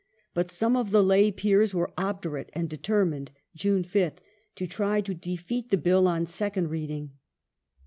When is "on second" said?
6.07-6.69